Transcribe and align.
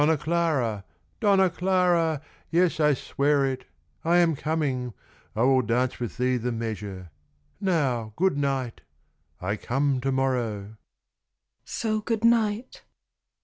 "Donna 0.01 0.17
Clara! 0.17 0.83
Donna 1.19 1.47
Clara! 1.47 2.23
Yes, 2.49 2.79
I 2.79 2.95
swear 2.95 3.45
it. 3.45 3.65
I 4.03 4.17
am 4.17 4.35
coming. 4.35 4.95
I 5.35 5.43
will 5.43 5.61
dance 5.61 5.99
with 5.99 6.17
thee 6.17 6.37
the 6.37 6.51
measure. 6.51 7.11
Now 7.59 8.11
good 8.15 8.35
night! 8.35 8.81
I 9.39 9.57
come 9.57 10.01
to 10.01 10.11
morrow." 10.11 10.77
"So 11.65 12.01
good 12.01 12.23
night!" 12.23 12.81